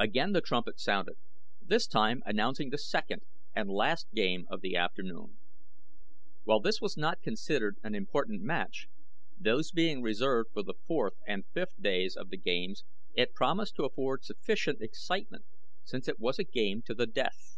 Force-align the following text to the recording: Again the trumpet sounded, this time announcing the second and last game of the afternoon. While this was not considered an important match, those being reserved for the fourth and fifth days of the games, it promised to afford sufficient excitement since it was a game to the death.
Again 0.00 0.32
the 0.32 0.40
trumpet 0.40 0.80
sounded, 0.80 1.14
this 1.62 1.86
time 1.86 2.24
announcing 2.26 2.70
the 2.70 2.76
second 2.76 3.22
and 3.54 3.70
last 3.70 4.08
game 4.12 4.48
of 4.50 4.62
the 4.62 4.74
afternoon. 4.74 5.38
While 6.42 6.58
this 6.58 6.80
was 6.80 6.96
not 6.96 7.22
considered 7.22 7.76
an 7.84 7.94
important 7.94 8.42
match, 8.42 8.88
those 9.38 9.70
being 9.70 10.02
reserved 10.02 10.50
for 10.52 10.64
the 10.64 10.74
fourth 10.88 11.14
and 11.24 11.46
fifth 11.54 11.80
days 11.80 12.16
of 12.16 12.30
the 12.30 12.36
games, 12.36 12.82
it 13.14 13.32
promised 13.32 13.76
to 13.76 13.84
afford 13.84 14.24
sufficient 14.24 14.80
excitement 14.80 15.44
since 15.84 16.08
it 16.08 16.18
was 16.18 16.40
a 16.40 16.44
game 16.44 16.82
to 16.86 16.92
the 16.94 17.06
death. 17.06 17.56